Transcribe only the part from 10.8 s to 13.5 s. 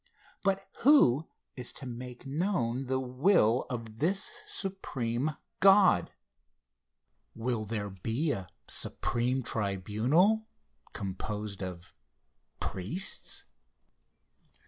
composed of priests?